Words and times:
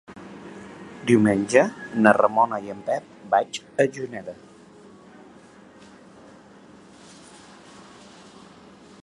Diumenge 1.09 1.61
na 2.05 2.13
Ramona 2.17 2.59
i 2.69 2.73
en 2.75 2.81
Pep 2.87 3.11
vaig 3.35 3.61
a 3.85 3.87
Juneda. 3.99 4.35